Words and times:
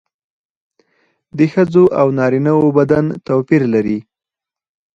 د 1.37 1.39
ښځو 1.53 1.83
او 1.99 2.07
نارینه 2.17 2.51
وو 2.59 2.67
بدن 2.79 3.05
توپیر 3.27 3.61
لري 3.73 3.99